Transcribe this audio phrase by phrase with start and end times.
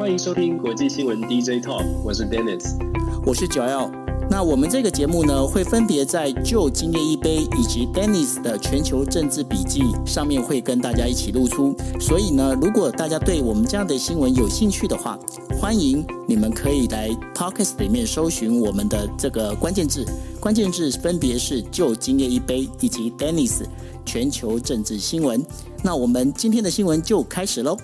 [0.00, 2.74] 欢迎收听国际新闻 DJ Talk，我是 Dennis，
[3.22, 3.90] 我是 Joel。
[4.30, 11.76] 那我们这个节目呢，会分别在旧今夜一杯以及 Dennis 的全球政治笔记上面会跟大家一起露出。
[12.00, 15.18] 所以呢，如果大家对我们这样的新闻有兴趣的话，
[15.60, 20.02] 欢迎你们可以来 Podcast 里面搜寻我们的这个关键字，
[20.40, 23.64] 关键字分别是旧今夜一杯以及 Dennis
[24.06, 25.44] 全球政治新闻。
[25.84, 27.76] 那我们今天的新闻就开始喽。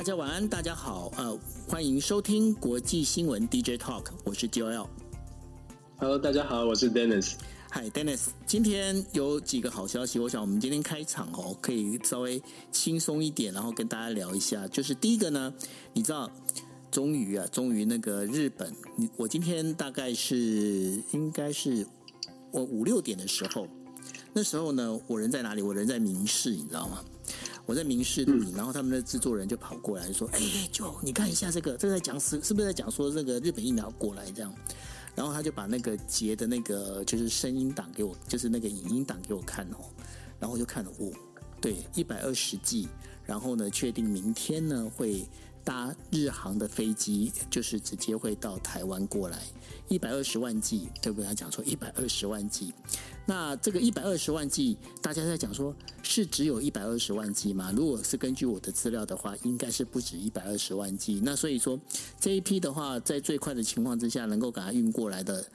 [0.00, 1.38] 大家晚安，大家好，呃。
[1.68, 4.86] 欢迎收听国际新闻 DJ Talk，我是 Joel。
[5.98, 7.34] Hello，大家好，我是 Dennis。
[7.72, 8.28] Hi，Dennis。
[8.46, 12.42] 今天有几个好消息，我想我们今天开场哦，可以稍微
[12.72, 14.66] 轻松一点，然后跟大家聊一下。
[14.68, 15.52] 就是第一个呢，
[15.92, 16.30] 你知道，
[16.90, 20.34] 终于啊，终于那个日本，你我今天大概是
[21.10, 21.86] 应该是
[22.52, 23.68] 我五六点的时候，
[24.32, 25.60] 那时候呢，我人在哪里？
[25.60, 27.04] 我人在民视，你知道吗？
[27.70, 34.52] 我在明示录影，然后他们的制作人就跑过来说：“哎、欸，就你看一下这个，这个在讲是是不是在讲说这个日本疫苗过来这样？”
[35.14, 39.86] 然后他就把那个截的那个就是声音档给我，就是那个影音档给我看哦。
[40.40, 41.12] 然后我就看了，哦，
[41.60, 42.88] 对，一百二十 G，，
[43.24, 45.24] 然后呢，确定明天呢会
[45.64, 49.38] 搭日航的飞机，就是直接会到台湾过来，
[49.88, 51.26] 一百二十万剂，对不对？
[51.26, 52.72] 他讲说一百二十万剂。
[53.26, 57.72] 那这个一百二十万剂，大家在讲说，是只有一百二十万剂吗？
[57.76, 61.20] 如果是根据我的资料的话，应该是不止一百二十万剂。
[61.22, 61.78] 那所以说，
[62.18, 65.46] 这一批的话，在最快的情况之下，能够把它运过来的，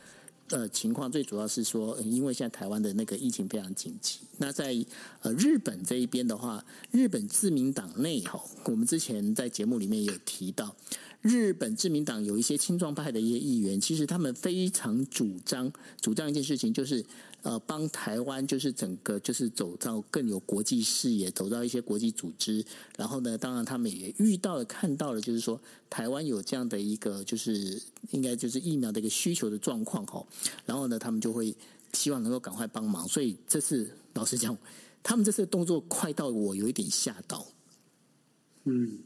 [0.50, 4.20] 呃，情况最主要是说，因为现在台湾的那个疫情非常紧急。
[4.38, 4.76] 那在
[5.22, 10.76] 呃日本这一边的话，日本自民党内哈，我们之前在节目里面有提到。
[11.22, 17.04] 日本自民党有一些青壮派的一些议员，其实他们非常主张主张一件事情，就是
[17.46, 22.66] 呃帮台湾就是整个就是走到更有国际视野，走到一些国际组织。
[22.98, 30.25] 然后呢，当然他们也遇到了看到了，就是说台湾有这样的一个就是应该就是疫苗的一个需求的状况哈。
[30.66, 31.56] 然后呢，他们就会
[31.94, 33.08] 希望能够赶快帮忙。
[33.08, 34.58] 所以这次老实讲，
[35.03, 37.46] 他们这次的动作快到我有一点吓到。
[38.64, 38.98] 嗯。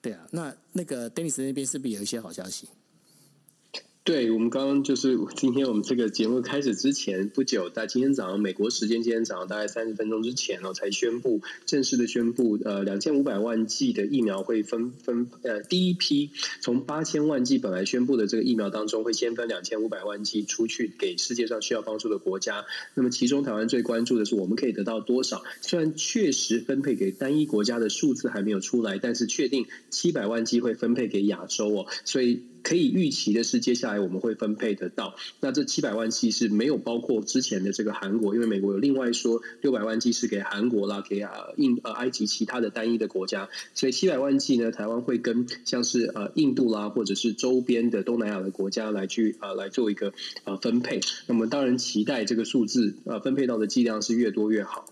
[0.00, 2.68] 对啊，那那个 Dennis 那边是不是有一些好消息？
[4.04, 16.30] 对，我们刚刚就是今天我们这个节目开始之前不久，在今天早上美国时间今天早上大概三十分钟之前哦，才宣布正式的宣布，呃，两千五百万剂的疫苗会分分呃第一批
[16.60, 22.64] 从八千万剂本来宣布的这个疫苗当中，会先分两千五百万剂出去给世界上需要帮助的国家。
[22.94, 25.44] 那么其中台湾最关注的是我们可以得到多少？
[25.60, 32.42] 虽然确实分配给单一国家的数字还没有出来，但是确定七百万剂会分配给亚洲哦，所以。
[32.62, 35.14] 可以预期的是，接下来我们会分配得到。
[35.40, 43.48] 那这七百万剂是没有包括之前的这个韩国，因为美国有另外说六百万剂是给韩国啦，给啊印呃埃及其他的单一的国家。
[43.74, 50.12] 所以七百万剂呢，台湾会跟像是呃印度啦，或者是周边的东南亚的国家来去呃来做一个
[50.44, 51.00] 呃分配。
[51.26, 54.86] 那么当然期待这个数字呃分配到的剂量是越多越好。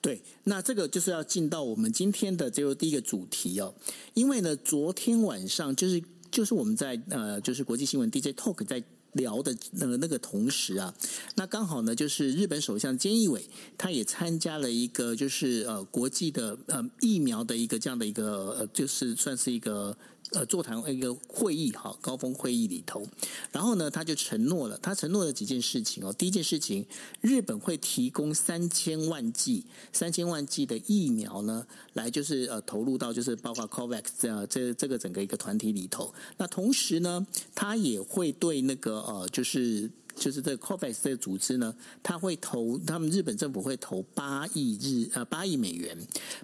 [0.00, 3.74] 对，那这个就是要进到我们今天的这个第一个主题哦，
[4.14, 6.02] 因为呢，昨天晚上就是。
[6.30, 10.94] 就是我们在呃，就是国际新闻 DJ Talk 在聊的那个那个同时啊，
[11.34, 19.96] 那刚好呢，就是日本首相菅义伟他也参加了一个就是呃国际的呃疫苗的一个这样的一个呃，就是算是一个。
[20.32, 23.02] 呃，座谈一个会议哈，高峰会议里头，
[23.50, 26.12] 然后呢，他就承诺了，他承诺了几件事情哦。
[26.12, 26.84] 第一件事情，
[27.20, 36.12] 日本会提供三千万剂、三千万剂的疫苗呢，来就是呃投入到就是包括 COVAX 这样这这个整个一个团体里头。
[36.36, 39.90] 那同时呢，他也会对那个呃就是。
[40.18, 45.96] 就是这个 COVAX 这个组织呢，他会投，他们日本政府会投八亿日呃八亿美元，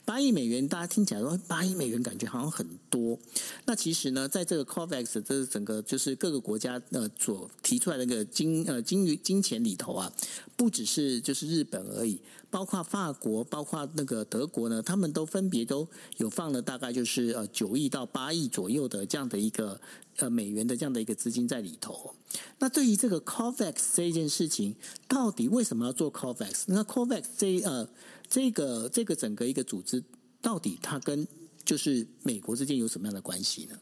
[0.04, 3.18] 八亿美元，大家听起来说八亿美元感觉好像很多。
[3.66, 10.12] 那其实呢，在这个 COVAX 这整个就是各个国家呃所提出来的那个金呃金金钱里头啊，
[10.56, 12.20] 不只是就是日本而已，
[12.54, 19.80] 包括法国，包括那个德国呢，他们都分别都有放了大概就是呃九亿到八亿左右的这样的一个。
[20.18, 22.14] 呃，美元的这样的一个资金在里头。
[22.60, 24.76] 那对于这个 COVAX 这一件事情，
[25.08, 26.66] 到底为什么要做 COVAX？
[26.68, 27.88] 那 COVAX 这呃
[28.28, 30.04] 这个这个整个一个组织，
[30.40, 31.26] 到底它跟
[31.64, 33.76] 就是美国之间有什么样的关系呢？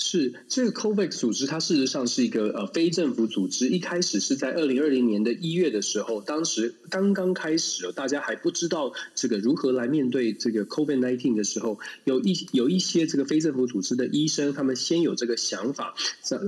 [0.00, 3.68] 是这个 COVAX 组织，它事实上是一个呃非政府组织。
[3.68, 15.94] 一开始是在二零二零年的一月的时候，当时刚刚开始，大家还不知道这个如何来面对这个 COVID-19 的时候，有一有一些这个非政府组织的医生，他们先有这个想法，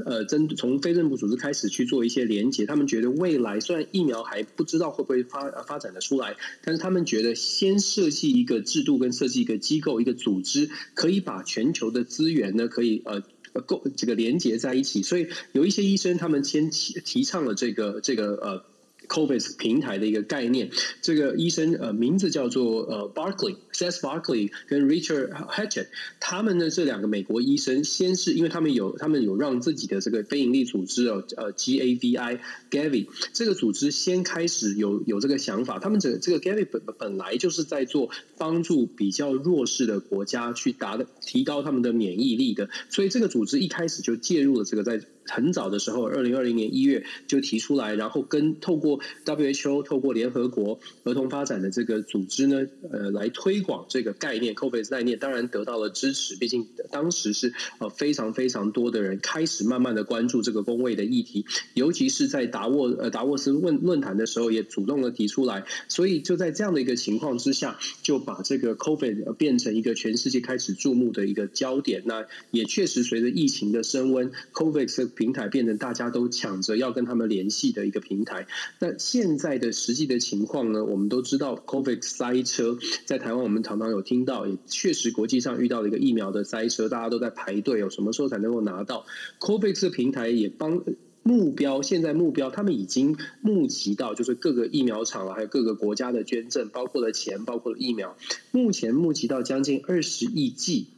[0.07, 2.65] 呃，真从非政府组织开始去做一些连结。
[2.65, 13.23] 他们觉得未来虽然疫苗还不知道会不会发发展的出来，但是他们觉得先设计一个制度跟设计一个机构一个组织，可以把全球的资源呢，可以呃。
[13.53, 18.72] 呃，够这个连接在一起，所以有一些医生他们先提提倡了这个这个呃。
[19.13, 20.71] COVAX 平台的一个概念，
[21.03, 25.89] 这个医生呃名字叫做呃 Barkley，Seth Barkley 跟 Richard HATCHET
[26.19, 45.03] 他们呢这两个美国医生，先是因为他们有他们有让自己的这个非营利组织哦呃 GAVI Gavi 这个组织先开始有有这个想法，他们这这个 Gavi 本本来就是在做帮助比较弱势的国家去达的提高他们的免疫力的，所以这个组织一开始就介入了这个在。
[45.27, 56.37] 很早的时候，二零二零年一月就提出来，然后跟透过 WHO、透过联合国儿童发展的这个组织呢，呃，来推广这个概念 COVID 概念，当然得到了支持。
[56.37, 65.65] 毕竟当时是呃非常非常多的人开始慢慢的关注这个工位的议题，尤其是在达沃呃达沃斯论论坛的时候，也主动的提出来。
[65.89, 72.03] 所以就在这样的一个情况之下，就把这个 COVID 变成一个全世界开始注目的一个焦点。
[72.07, 78.47] 那也确实随着疫情的升温，COVID 平台变成大家都抢着要跟他们联系的一个平台。
[78.79, 80.85] 那现在的实际的情况呢？
[80.85, 89.07] 我们都知道，COVAX 塞车在台湾，我们常常有听到，也确实国际上遇到了一个疫苗的塞车，大家都在排队，有什么时候才能够拿到
[89.41, 90.83] ？COVAX 平台也帮
[91.23, 98.17] 目标，现在目标他们已经募集到，就是各个疫苗厂了，还有各个国家的捐赠，包括了钱，包括了疫苗，
[98.51, 100.89] 目前募集到将近二十亿剂，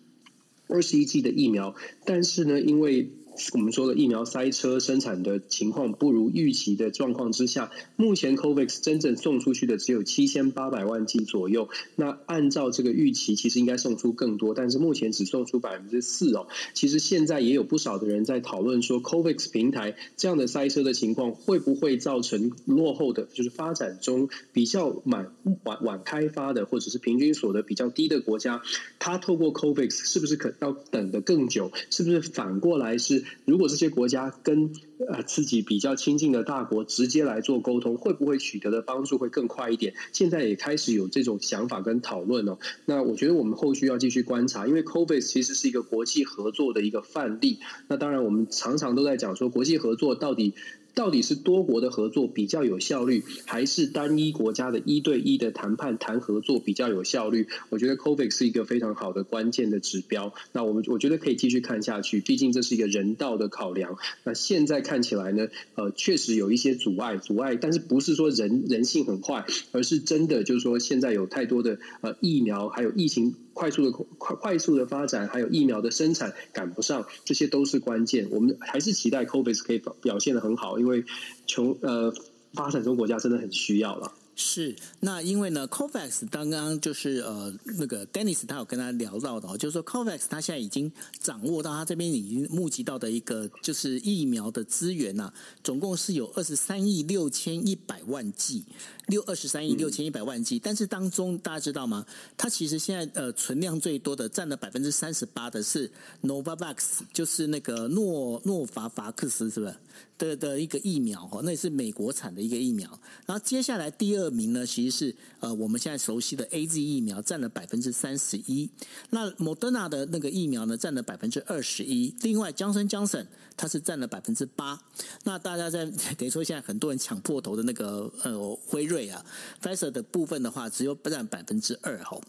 [0.67, 1.75] 二十亿剂的疫苗，
[2.07, 3.11] 但是呢，因为
[3.53, 11.69] 我们说的疫苗塞车生产的情况不如预期的状况之下，目前 COVAX 真正送出去的只有七千八百万剂左右。
[11.97, 16.47] 那按照这个预期，其实应该送出更多，但是目前只送出百分之四哦。
[16.75, 25.33] 其实现在也有不少的人在讨论说，COVAX 平台这样的塞车的情况会不会造成落后的，就是发展中比较晚
[25.65, 28.63] 晚晚开发的，或者是平均所得比较低的国家，
[29.01, 31.73] 它透过 COVAX 是不是可要等得更久？
[31.91, 33.24] 是不是反过来是？
[33.45, 34.71] 如果这些国家跟
[35.09, 39.95] 呃自己比较亲近的大国直接来做沟通，会不会取得的帮助会更快一点？
[40.13, 42.59] 现在也开始有这种想法跟讨论哦。
[42.87, 47.59] 那我觉得我们后续要继续观察，因为 COVID 其实是一个国际合作的一个范例。
[47.89, 50.55] 那当然，我们常常都在讲说国际合作到底。
[50.95, 57.49] 到底是多国的合作比较有效率，还是单一国家的一对一的谈判谈合作比较有效率？
[57.71, 60.33] 我觉得 COVID 是一个非常好的关键的指标。
[60.53, 63.97] 那我们我觉得可以继续看下去，毕竟这是一个人道的考量。
[64.23, 73.35] 那现在看起来呢，呃，确实有一些阻碍，阻碍，但是不是说人人性很坏，而是真的就是说现在有太多的呃疫苗，还有疫情。
[73.55, 78.29] 快速的快快速的发展，还有疫苗的生产赶不上，这些都是关键。
[78.31, 81.05] 我们还是期待 Covid 可以表现的很好，因为
[81.47, 82.13] 穷呃
[82.53, 84.13] 发展中国家真的很需要了。
[84.37, 90.91] 是，那因为呢，COVAX 刚刚就是呃，那个 Dennis 他有跟他聊到的，就是说 COVAX 他现在已经
[91.21, 95.33] 掌握到他这边已经募集到的一个就是疫苗的资源呐、
[95.63, 98.65] 总共是有二十三亿六千一百万剂，
[99.07, 102.05] 六二十三亿六千一百万剂，但是当中大家知道吗？
[102.37, 105.91] 它其实现在呃存量最多的占了百分之三十八的是
[106.23, 109.77] Novavax，就是那个诺诺法法克斯，是不是？
[110.17, 112.89] 的的一个疫苗哈，那也是美国产的一个疫苗。
[113.27, 118.71] 然后接下来第二名呢，其实是呃我们现在熟悉的 AZ 疫苗，占了百分之三十一。
[119.11, 122.15] 那 Moderna 的那个疫苗呢，占了百分之二十一。
[122.23, 123.27] 另外，Johnson Johnson
[123.57, 124.81] 它是占了百分之八。
[125.25, 125.85] 那大家在
[126.17, 129.25] 等于说现在很多人抢破头的那个呃辉瑞啊
[129.61, 132.21] ，Pfizer 的部分的话，只有占百分之二哈。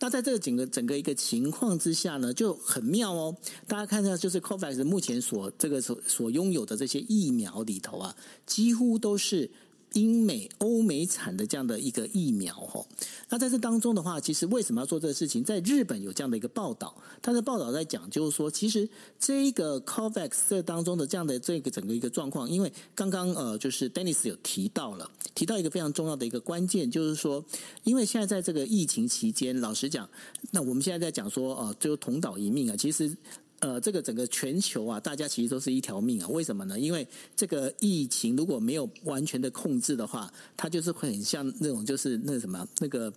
[0.00, 3.36] 那在这个整个整个一个情况之下呢，就很妙哦。
[3.66, 7.34] 大家看一下，就是 COVAX 目前所这个所所拥有的这些疫。
[7.34, 8.14] 苗里头啊，
[8.46, 9.50] 几乎都是
[9.94, 12.84] 英美、欧美产的这样的一个疫苗哈。
[13.30, 15.42] 那在这当中的话，其实为什么要做这个事情？
[15.42, 27.44] 在日本有这样的一个报道，他的报道在讲，就是说，其实这一个 COVAX 这当中的这样的这个整个一个状况，因为刚刚呃，就是 Dennis 有提到了，提到一个非常重要的一个关键，就是说，
[27.84, 30.08] 因为现在在这个疫情期间，老实讲，
[30.50, 33.16] 那我们现在在讲说，呃，就同岛一命啊，其实。
[33.64, 36.28] 呃，这个整个全球啊，大家其实都是一条命啊。
[36.28, 36.78] 为什么呢？
[36.78, 43.10] 因为这个疫情如果没有完全的控制的话，它就是会很像那种，就是那什么那个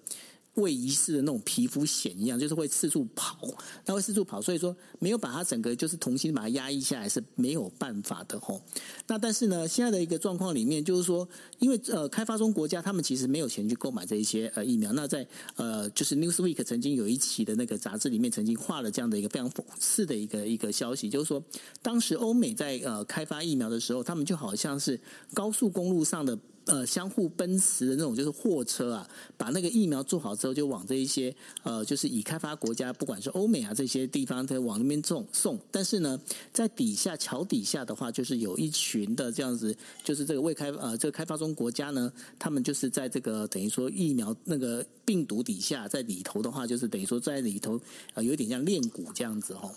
[0.61, 3.37] 位移式的那种皮肤癣一样，就是会四处跑，
[3.85, 8.61] 它会四处跑，所以说没有把它整个就是同心把它压抑下来是没有办法的吼。
[9.07, 11.27] 那但是呢，现在的一个状况里面就是说，
[11.59, 14.91] 因为呃开发中国家他们其实没有钱去购买这一些呃疫苗。
[14.93, 21.43] 那在呃就是 Newsweek 曾经有一期的那个杂志里面曾经画了这样的一个非常讽刺的一个一个消息，就是说
[21.81, 24.99] 当时欧美在呃开发疫苗的时候，他们就好像是
[25.33, 26.37] 高速公路上的。
[26.67, 31.33] 呃，相互奔驰的那种就是货车啊，把那个疫苗做好之后，就往这一些
[31.63, 35.57] 呃，就是已开发国家，不管是欧美啊这些地方，在往那边送送。
[35.71, 36.19] 但是呢，
[36.51, 47.79] 在底下桥底下的话，就是有一群的这样子，就是这个未开呃这个开发中国家呢，他们就是在这个等于说疫苗那个病毒底下，在里头的话，就是等于说在里头
[48.13, 49.71] 呃有点像炼蛊这样子哦。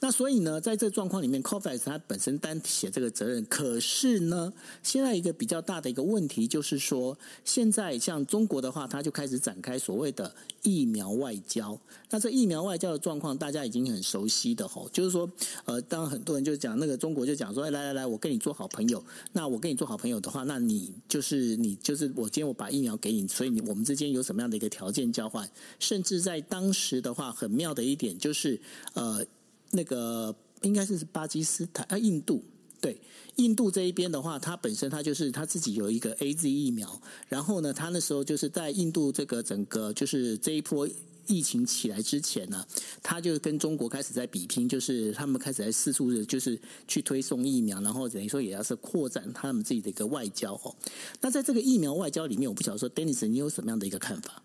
[0.00, 6.33] 那所以呢，在这状况里面，COVAX 它本身担起这个责任，可是呢，现在一个比较大的一个问题。
[6.34, 11.78] 题就是说，现在像中国的话，它就开始展开所谓的疫苗外交。
[12.10, 15.30] 那这疫苗外交的状况，大家已经很熟悉的吼，就是说，
[15.64, 19.02] 呃，当很多人就讲那个中国就讲说，哎，来来来，我跟你做好朋友。
[19.32, 25.48] 那我跟你做好朋友的话，那你就是你就是我今天我把疫苗给你，所以你我们之间有什么样的一个条件交换？
[25.78, 28.60] 甚至在当时的话，很妙的一点就是，
[28.94, 29.24] 呃，
[29.70, 32.42] 那个应该是巴基斯坦啊，印度。
[32.84, 33.00] 对
[33.36, 37.00] 印度这一边的话，它本身它就是它自己有一个 AZ 疫苗，
[37.30, 40.86] 然后呢，它那时候就是在印度这个整个就是这一波
[41.26, 42.62] 疫情起来之前呢，
[43.02, 50.76] 它就跟中国开始在比拼，就是他们开始在四处的就是去推送疫苗，然后等于说也要是扩展他们自己的一个外交哦。
[51.22, 54.42] 那在这个疫苗外交里面，我不晓得说，Dennis，你有什么样的一个看法？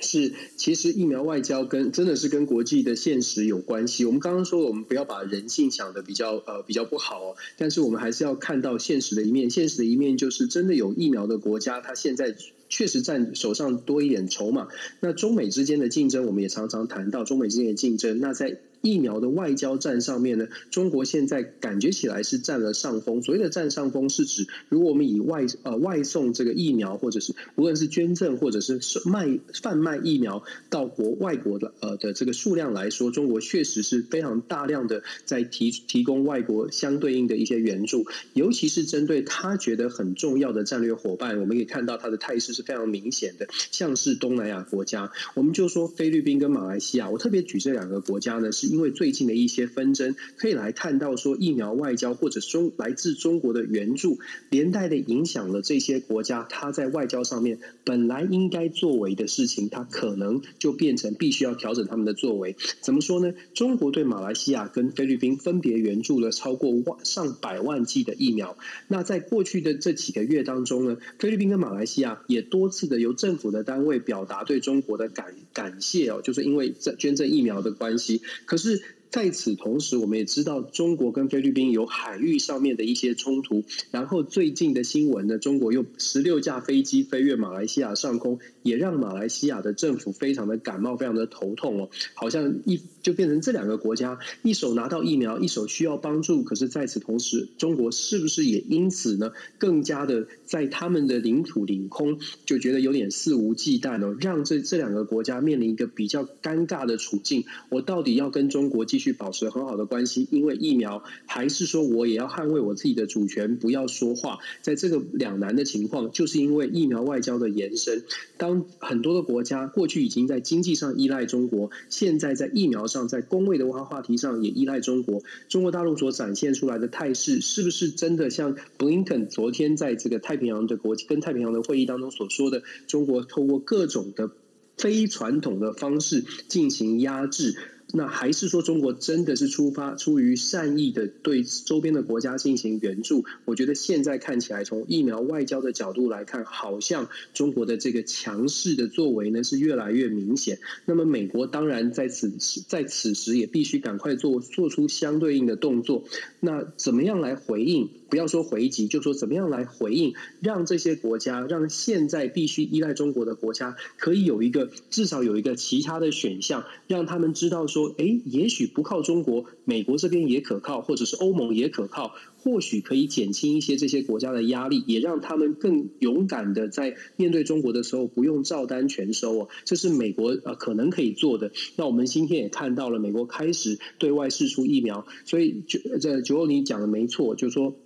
[0.00, 4.04] 是，其实疫苗外交跟真的是跟国际的现实有关系。
[4.04, 9.48] 我们刚刚说，我们不要把人性想得比较呃比较不好，但是我们还是要看到现实的一面。
[9.50, 12.34] 现实的一面就是，真的有疫苗的国家，它现在
[12.68, 14.68] 确实占手上多一点筹码。
[15.00, 18.18] 那中美之间的竞争，我们也常常谈到中美之间的竞争。
[18.18, 23.22] 那在疫苗的外交战上面呢，中国现在感觉起来是占了上风。
[23.22, 48.71] 所谓的占上风，是指如果我们以外呃外送这个疫苗，或者是无论是捐赠或者是卖贩卖疫苗到国外国的呃的这个数量来说，中国确实是非常大量的在提提供外国相对应的一些援助，尤其是针对他觉得很重要的战略伙伴，我们可以看到它的态势是非常明显的，像是东南亚国家，我们就说菲律宾跟马来西亚，我特别举这两个国家呢，是。
[48.72, 62.56] 因为最近的一些纷争，可以来看到说疫苗外交或者中来自中国的援助，连带的影响了这些国家，它在外交上面本来应该作为的事情，它可能就变成必须要调整他们的作为。
[62.80, 63.34] 怎么说呢？
[63.52, 68.56] 中国对马来西亚跟菲律宾分别援助了超过万上百万剂的疫苗。
[68.88, 78.22] 那在过去的这几个月当中呢，菲律宾跟马来西亚也多次的由政府的单位表达对中国的感感谢哦，就是因为这捐赠疫苗的关系。
[78.46, 78.61] 可是。
[78.62, 83.64] 是在此同时，我们也知道中国跟菲律宾有海域上面的一些冲突。
[83.90, 91.90] 然后最近的新闻呢，中国又十六架飞机飞越马来西亚上空，也让马来西亚的政府非常的感冒，非常的头痛哦。
[92.14, 96.42] 好像一就变成这两个国家一手拿到疫苗，一手需要帮助。
[96.42, 107.44] 可是在此同时，中国是不是也因此呢，更加的在他们的领土领空就觉得有点肆无忌惮哦，让这这两个国家面临一个比较尴尬的处境。
[107.68, 114.38] 我到底要跟中国继续保持很好的关系，因为疫苗，还是说我也要捍卫我自己的主权，不要说话？
[114.60, 118.04] 在这个两难的情况，就是因为疫苗外交的延伸。
[118.36, 125.22] 当很多的国家过去已经在经济上依赖中国，现在在疫苗上，在工位的文化话题上也依赖中国。
[125.48, 134.30] 中国大陆所展现出来的态势，是不是真的像 Blinken 昨天在这个太平洋的国跟太平洋的会议当中所说的，中国透过各种的
[134.76, 137.56] 非传统的方式进行压制？
[137.92, 143.24] 那还是说中国真的是出发出于善意的对周边的国家进行援助？
[143.44, 150.58] 我觉得现在看起来，从疫苗外交的角度来看，好像中国的这个强势的作为呢是越来越明显。
[150.86, 152.32] 那么美国当然在此
[152.66, 156.04] 在此时也必须赶快做做出相对应的动作。
[156.40, 157.90] 那怎么样来回应？
[158.08, 179.48] 不要说回击，就说怎么样来回应，让这些国家，让现在必须依赖中国的国家，可以有一个至少有一个其他的选项，让他们知道说，说哎，也许不靠中国，美国这边也可靠，或者是欧盟也可靠，或许可以减轻一些这些国家的压力，也让他们更勇敢的在面对中国的时候，不用照单全收哦。
[179.64, 181.52] 这是美国呃可能可以做的。
[181.76, 187.76] 那我们今天也看到了，美国开始对外释出疫苗，所以就这九欧你讲的没错，就是说。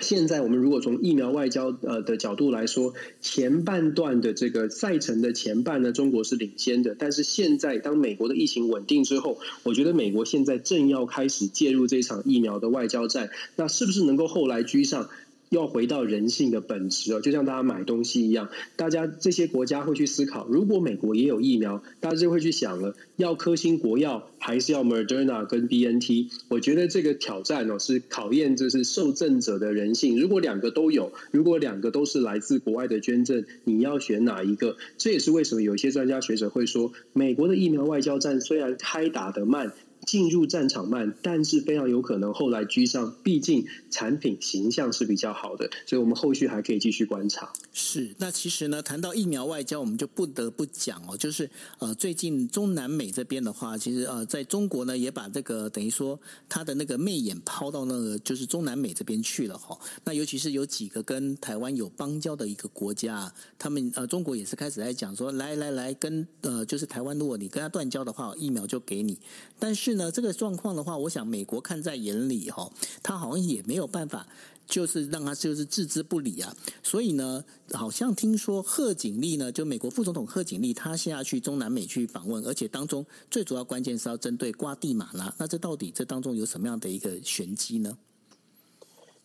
[0.00, 6.96] 现在我们如果从疫苗外交呃的角度来说，前半段的这个赛程的前半呢，中国是领先的。
[6.98, 15.08] 但是现在当美国的疫情稳定之后，我觉得美国现在正要开始介入这场疫苗的外交战，那是不是能够后来居上？
[15.50, 26.28] 要回到人性的本质哦，就像大家买东西一样，大家这些国家会去思考，如果美国也有疫苗，大家就会去想了，要科兴国药还是要 Moderna 跟 BNT？
[26.48, 30.20] 我觉得这个挑战哦，是考验就是受赠者的人性。
[30.20, 34.76] 如果两个都有，如果两个都是来自国外的捐赠，你要选哪一个？
[34.96, 39.72] 这也是为什么有些专家学者会说，美国的疫苗外交战虽然开打得慢。
[40.08, 47.52] 进入战场慢，但是非常有可能后来居上，毕竟产品形象是比较好的，所以我们后续还可以继续观察。
[47.74, 59.78] 是，那其实呢，谈到疫苗外交，我们就不得不讲哦，就是呃，最近中南美这边的话，其实呃，在中国呢，也把这个等于说他的那个媚眼抛到那个就是中南美这边去了哈。
[60.04, 69.18] 那尤其是有几个跟台湾有邦交的一个国家，他们呃，中国也是开始在讲说，来来来，跟呃，就是台湾，如果你跟他断交的话，疫苗就给你，
[69.58, 69.97] 但是。
[69.98, 72.70] 那这个状况的话，我想美国看在眼里哈，
[73.02, 74.26] 他好像也没有办法，
[74.66, 76.56] 就是让他就是置之不理啊。
[76.82, 85.34] 所以呢，好像听说贺锦丽呢，就美国副总统贺锦丽，他现在去中南美去访问，而且当中最主要关键是要针对瓜地马拉。
[85.36, 87.98] 那这到底这当中有什么样的一个玄机呢？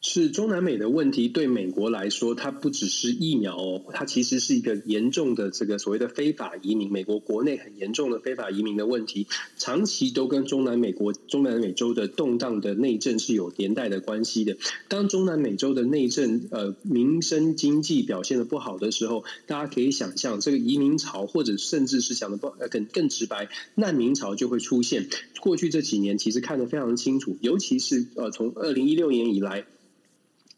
[0.06, 14.58] 是中南美的问题，对美国来说，它不只是疫苗哦，它其实是一个严重的这个所谓的非法移民，美国国内很严重的非法移民的问题，长期都跟中南美国、中南美洲的动荡的内政是有连带的关系的。
[14.90, 25.08] 当中南美洲的内政呃民生经济表现得不好的时候，大家可以想象，这个移民潮或者甚至是想的不呃更更直白，难民潮就会出现。
[25.40, 29.66] 过去这几年其实看得非常清楚，尤其是呃从二零一六年以来。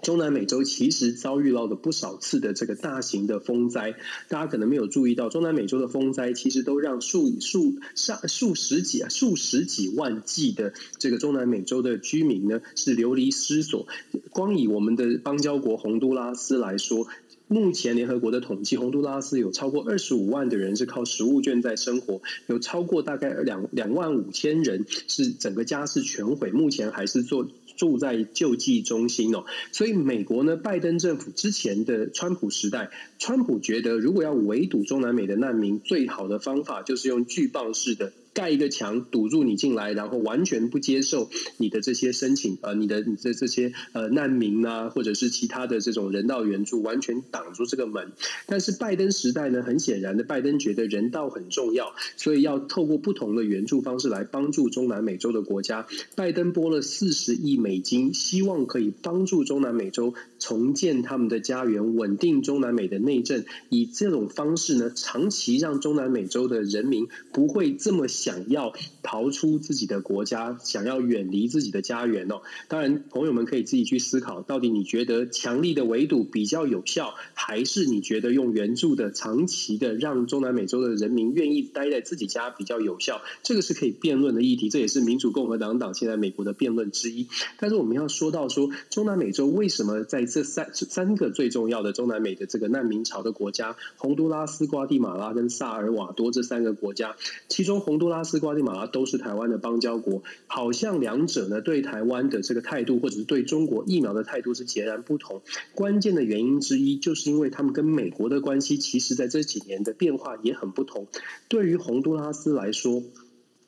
[0.06, 3.96] 中南美洲其实遭遇到了不少次的这个大型的风灾，
[4.30, 13.88] 大家可能没有注意到，中南美洲的风灾其实都让数数上数十几啊数十几万计的这个中南美洲的居民呢是流离失所。
[14.30, 17.08] 光以我们的邦交国洪都拉斯来说，
[17.48, 27.48] 目前联合国的统计，洪都拉斯有超过二十五万的人是靠食物券在生活，有超过大概两两万五千人是整个家是全毁，目前还是做。
[27.76, 32.90] 住在救济中心哦，所以美国呢，拜登政府之前的川普时代，
[33.20, 38.14] 川普觉得如果要围堵中南美的难民，最好的方法就是用巨棒式的。
[38.36, 48.12] 盖一个墙堵住你进来，然后完全不接受你的这些申请，呃，你的你的这些呃难民啊，或者是其他的这种人道援助，完全挡住这个门。
[48.46, 55.88] 但是拜登时代呢，很显然的，拜登觉得人道很重要，所以要透过不同的援助方式来帮助中南美洲的国家。
[56.16, 63.46] 拜登拨了四十亿美金，希望可以帮助中南美洲重建他们的家园，稳定中南美的内政。
[63.70, 68.10] 以这种方式呢，长期让中南美洲的人民不会这么。
[68.26, 72.42] 想要逃出自己的国家，想要远离自己的家园哦。
[72.68, 83.22] 当然，朋友们可以自己去思考，到底你觉得强力的围堵比较有效，还是你觉得用援助的长期的让中南美洲的人民愿意待在自己家比较有效？
[83.44, 87.28] 这个是可以辩论的议题，这也是民主共和党党现在美国的辩论之一。
[87.60, 97.16] 但是我们要说到说，中南美洲为什么在这三三个最重要的中南美的这个难民潮的国家——洪都拉斯、瓜地马拉跟萨尔瓦多这三个国家，
[97.50, 105.42] 其中洪都拉斯、瓜地马拉都是台湾的邦交国，好像两者呢对台湾的这个态度，或者是对中国疫苗的态度是截然不同。
[105.74, 111.08] 关键的原因之一，就是因为他们跟美国的关系，其实在这几年的变化也很不同。
[111.48, 113.04] 对于洪都拉斯来说，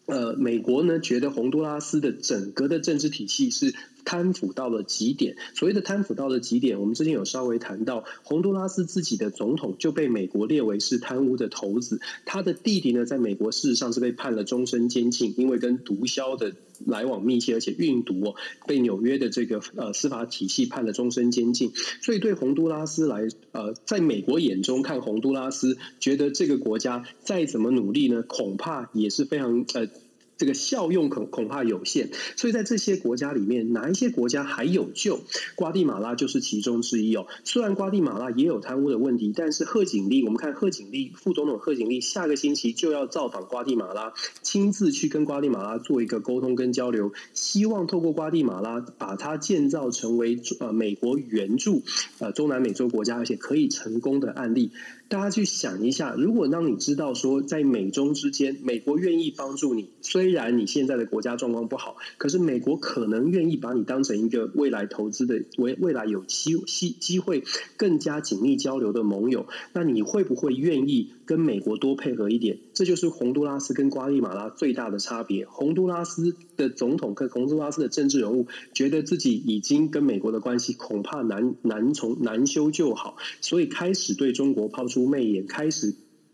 [0.05, 3.73] 呃，美国呢觉得洪都拉斯的整个的政治体系是。
[4.07, 16.53] 贪腐到了极点，所谓的贪腐到了极点，我们之前有稍微谈到，洪都拉斯自己的总统就被美国列为是贪污的头子，他的弟弟呢，在美国事实上是被判了终身监禁，因为跟毒枭的
[16.85, 29.89] 来往密切，而且运毒哦，被纽约的这个呃司法体系判了终身监禁，所以对洪都拉斯来呃，在美国眼中看洪都拉斯，觉得这个国家再怎么努力呢，恐怕也是非常呃。
[30.37, 35.19] 这个效用恐恐怕有限，所以在这些国家里面，哪一些国家还有救？
[35.55, 37.27] 瓜地马拉就是其中之一哦。
[37.43, 51.83] 虽然瓜地马拉也有贪污的问题，但是贺锦丽，我们看贺锦丽副总统贺锦丽下个星期就要造访瓜地马拉，亲自去跟瓜地马拉做一个沟通跟交流，希望透过瓜地马拉把它建造成为呃美国援助
[52.19, 54.71] 呃中南美洲国家，而且可以成功的案例。
[55.09, 67.43] 大家去想一下，如果当你知道说在美中之间，美国愿意帮助你，虽然你现在的国家状况不好，可是美国可能愿意把你当成一个未来投资的未未来有机机机会
[67.77, 69.47] 更加紧密交流的盟友。
[69.73, 72.57] 那你会不会愿意跟美国多配合一点？
[72.73, 75.45] 这就是洪都拉斯跟瓜地马拉最大的差别。
[75.45, 85.93] 洪都拉斯的总统跟洪都拉斯的政治人物觉得自己已经跟美国的关系恐怕难难从难修就好，所以开始对中国抛出媚眼，开始。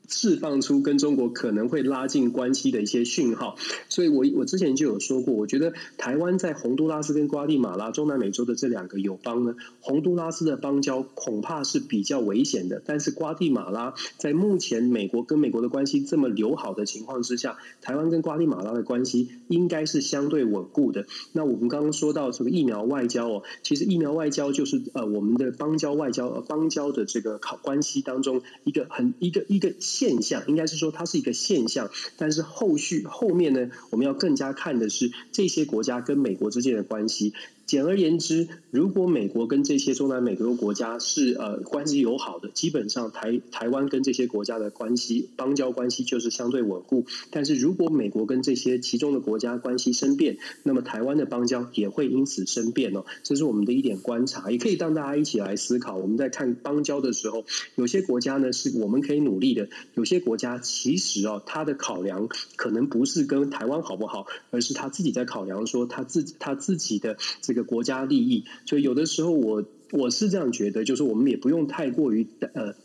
[0.09, 3.55] 释放出跟中国可能会拉近关系的一些讯号，
[3.87, 21.05] 所以我我之前就有说过，我觉得台湾在洪都拉斯跟瓜地马拉中南美洲的这两个友邦呢，洪都拉斯的邦交恐怕是比较危险的，但是瓜地马拉在目前美国跟美国的关系这么友好的情况之下，台湾跟瓜地马拉的关系应该是相对稳固的。
[21.31, 29.73] 那我们刚刚说到这个疫苗外交哦，其实疫苗外交就是呃我们的邦交外交呃邦交的这个考关系当中一个很一个一个。
[29.93, 37.33] 现象应该是说它是一个现象，但是后续后面呢，我们要更加看的是这些国家跟美国之间的关系。
[37.73, 47.07] 简而言之，如果美国跟这些中南美洲国家是呃关系友好的，基本上台台湾跟这些国家的关系邦交关系就是相对稳固。
[47.31, 53.05] 但是如果美国跟这些其中的国家关系生变，那么台湾的邦交也会因此生变哦。
[53.23, 55.97] 这是我们的一点观察，也可以让大家一起来思考。
[55.97, 67.17] 我们在看邦交的时候，有些国家呢是我们可以努力的，有些国家其实哦，他的考量可能不是跟台湾好不好，而是他自己在考量说他自他自己的。
[67.41, 72.75] 这个国家利益，所以有的时候我我是这样觉得，就是我们也不用太过于呃，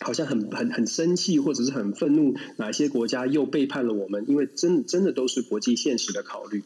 [0.00, 4.24] 好像很很很生气或者是很愤怒，哪些国家又背叛了我们？
[4.28, 6.62] 因为真真的都是国际现实的考虑。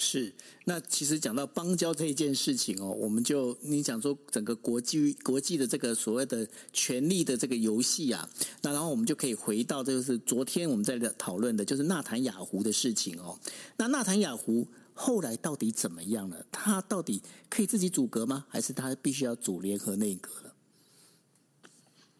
[0.00, 0.32] 是，
[0.64, 8.28] 那其实讲到邦交这一件事情哦，我们就你讲说整个国际国际的这个所谓的权力的这个游戏啊，
[8.62, 13.38] 那然后我们就可以回到就是昨天我们在讨论的，就是纳坦雅胡的事情哦。
[13.76, 14.66] 那纳坦雅胡。
[15.00, 16.44] 后来到底怎么样了？
[16.50, 18.46] 他到底可以自己组阁吗？
[18.48, 20.47] 还是他必须要组联合内阁？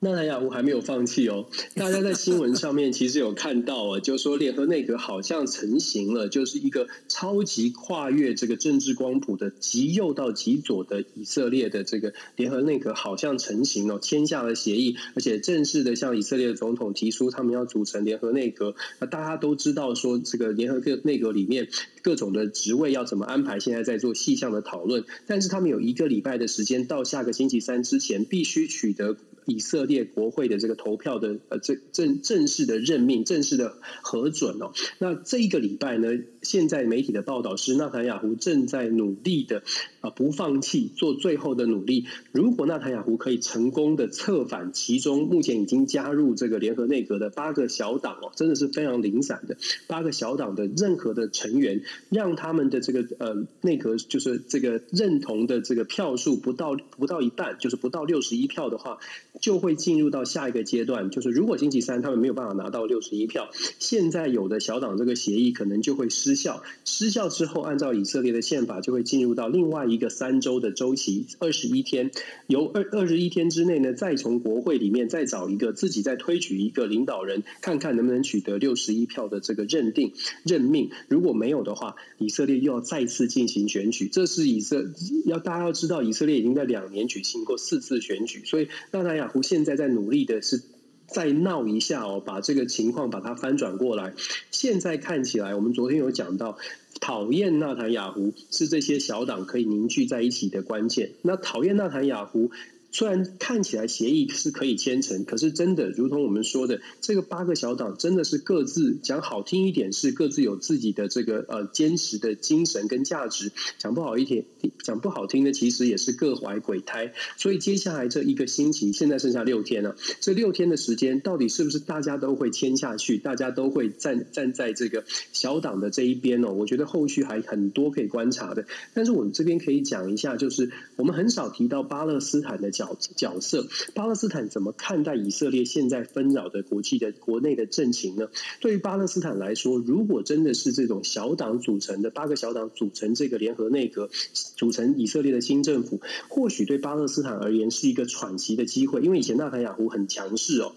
[0.01, 1.47] 纳坦雅胡还没有放弃哦。
[1.75, 18.77] 大家在新闻上面其实有看到啊， 就说联合内阁好像成型了，就是一个超级跨越这个政治光谱的极右到极左的以色列的这个联合内阁好像成型了，签下了协议，而且正式的向以色列的总统提出他们要组成联合内阁。
[19.01, 21.69] 那大家都知道说，这个联合各内阁里面
[22.03, 25.05] 各种的职位要怎么安排，现在在做细项的讨论。
[25.27, 29.17] 但是他们有一个礼拜的时间，到下个星期三之前必须取得。
[29.49, 34.73] 以色列国会的这个投票的呃正正正式的任命，正式的核准哦。
[34.99, 36.11] 那这一个礼拜呢，
[36.43, 39.63] 现在媒体的报道是纳坦雅胡正在努力的
[40.03, 42.05] 啊，不放弃，做最后的努力。
[42.31, 49.57] 如果纳坦雅胡可以成功的策反其中目前已经加入这个联合内阁的八个小党哦，真的是非常零散的
[49.87, 58.99] 八个小党的任何的成员，让他们的这个呃内阁就是这个认同的这个票数不到不到一半，就是不到六十一票的话。
[59.41, 63.49] 就会进入到下一个阶段，就是如果星期三他们没有办法拿到六十一票，
[63.79, 66.63] 现在有的小党这个协议可能就会失效。
[66.85, 72.11] 失效之后，按照以色列的宪法，就会进入到另外一个三周的周期，二十一天，
[72.47, 80.13] 由二二十一天之内呢，再从国会里面再找一个自己再推举一个领导人，看看能不能取得六十一票的这个认定
[80.45, 80.91] 任命。
[81.09, 84.09] 如果没有的话，以色列又要再次进行选举。
[84.11, 84.91] 这是以色
[85.25, 90.63] 要大家要知道，以色列已经在两年举行过四次选举，所以纳坦雅胡现在在努力的是
[91.07, 94.15] 再闹一下哦，把这个情况把它翻转过来。
[94.51, 96.57] 现在看起来，我们昨天有讲到，
[96.99, 101.11] 讨厌纳坦雅胡是这些小党可以凝聚在一起的关键。
[101.21, 102.51] 那讨厌纳坦雅胡。
[102.91, 114.47] 虽然看起来协议是可以签成，可是真的如同我们说的，这个八个小党真的是各自讲好听一点是各自有自己的这个呃坚持的精神跟价值，讲不好一点，
[114.83, 117.13] 讲不好听的其实也是各怀鬼胎。
[117.37, 126.53] 所以接下来这一个星期，现在剩下六天了，这六天的时间到底是不是大家都会签下去，大家都会站站在这个小党的这一边呢？
[126.53, 128.65] 我觉得后续还很多可以观察的。
[128.95, 132.73] 但是我们这边可以讲一下，就是我们很少提到巴勒斯坦的。
[132.79, 138.29] 角角色，巴勒斯坦怎么看待以色列现在纷扰的国际的国内的政情呢？
[138.61, 144.11] 对于巴勒斯坦来说，如果真的是这种小党组成的八个小党组成这个联合内阁，
[144.55, 149.01] 组成以色列的新政府，或许对巴勒斯坦而言是一个喘息的机会。
[149.01, 150.73] 因为以前纳坦雅胡很强势哦，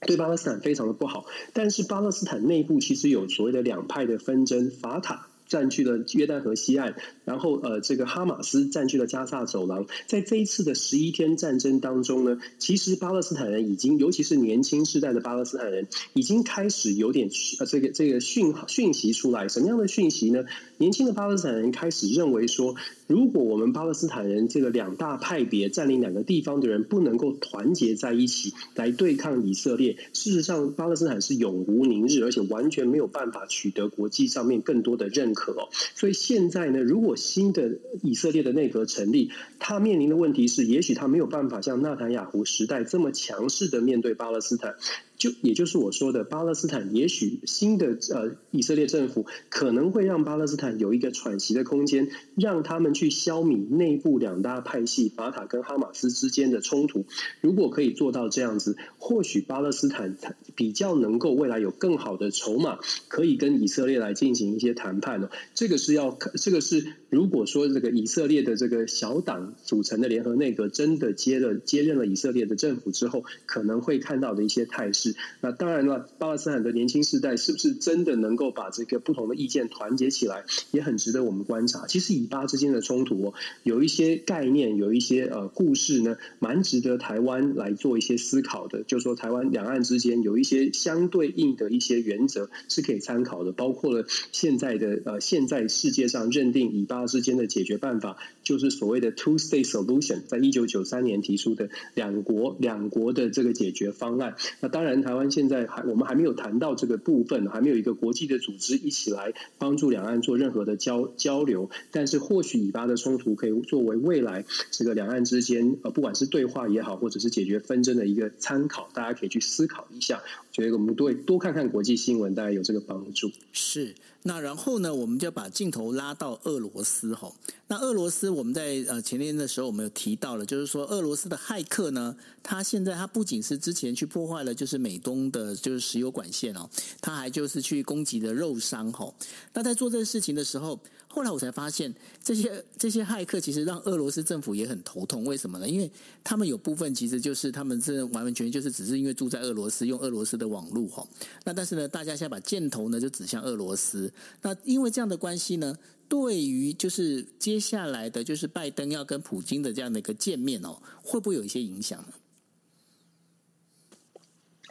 [0.00, 1.26] 对巴勒斯坦非常的不好。
[1.52, 5.27] 但是巴勒斯坦内部其实有所谓的两派的纷争，法塔。
[5.48, 9.86] 占据了约旦河西岸，然后呃，这个哈马斯占据了加萨走廊。
[10.06, 19.48] 在这一次的十一天战争当中呢，其实巴勒斯坦人已经，尤其是年轻世代的巴勒斯坦人，已经开始有点呃，这个这个讯讯息出来。
[19.48, 20.44] 什么样的讯息呢？
[20.76, 22.76] 年轻的巴勒斯坦人开始认为说，
[23.08, 35.68] 如果我们巴勒斯坦人这个两大派别占领两个地方的人不能够团结在一起来对抗以色列，事实上巴勒斯坦是永无宁日，而且完全没有办法取得国际上面更多的认可。
[35.94, 44.76] 所以现在呢，如果新的以色列的内阁成立，他面临的问题是，也许他没有办法像纳坦雅胡时代这么强势的面对巴勒斯坦。
[45.18, 57.04] 就也就是我说的，巴勒斯坦也许新的呃以色列政府可能会让巴勒斯坦有一个喘息的空间，让他们去消弭内部两大派系法塔跟哈马斯之间的冲突。
[57.40, 60.16] 如果可以做到这样子，或许巴勒斯坦
[60.54, 62.78] 比较能够未来有更好的筹码，
[63.08, 65.30] 可以跟以色列来进行一些谈判哦。
[65.52, 75.07] 这个是要，这个是如果说这个以色列的这个小党组成的联合内阁真的接了接任了以色列的政府之后，可能会看到的一些态势。
[75.40, 81.86] 那当然了，巴勒斯坦的年轻世代是不是真的能够把这个不同的意见团结起来，也很值得我们观察。
[81.86, 88.82] 其实以巴之间的冲突哦，有一些概念，有一些呃故事呢，蛮值得台湾来做一些思考的。
[88.82, 104.34] 就说，台湾两岸之间有一些相对应的一些原则是可以参考的，包括了现在的呃现在世界上认定以巴之间的解决办法，就是所谓的 Two State Solution，在一九九三年提出的两国两国的这个解决方案。
[104.60, 104.97] 那当然。
[105.02, 111.70] 台湾现在还我们还没有谈到这个部分，还没有一个国际的组织一起来帮助两岸做任何的交交流。
[111.90, 120.16] 但是或许以巴的冲突可以作为未来这个两岸之间呃，不管是对话也好，或者是解决纷争的一个参考，大家可以去思考一下。
[120.18, 123.30] 我觉得我们多多看看国际新闻，大概有这个帮助。
[123.52, 123.94] 是。
[124.24, 127.32] 那然后呢，我们就把镜头拉到俄罗斯哈。
[127.68, 136.68] 那俄罗斯，我们在呃前天的时候，我们有提到了，就是说俄罗斯的骇客呢，他现在他不仅是之前去破坏了就是美东的就是石油管线哦，
[137.00, 139.12] 他还就是去攻击的肉商哈。
[139.54, 140.78] 那在做这个事情的时候，
[141.10, 141.92] 后来我才发现，
[142.22, 145.24] 这些这些骇客其实让俄罗斯政府也很头痛。
[145.24, 145.66] 为什么呢？
[145.66, 145.90] 因为
[146.22, 151.04] 他们有部分其实就是他们是完完全全就是只是因为住在俄罗斯，用俄罗斯的网络哈。
[151.44, 154.12] 那但是呢，大家现在把箭头呢就指向俄罗斯。
[154.42, 155.76] 那因为这样的关系呢，
[156.08, 162.12] 对于就是接下来的就是拜登要跟普京的这样的一个见面哦，会不会有一些影响呢？